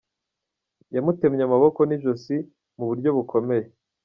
Yamutemmye 0.95 1.43
amaboko 1.45 1.79
n’ijosi 1.83 2.35
mu 2.77 2.83
buryo 2.89 3.09
bukomeye. 3.17 3.65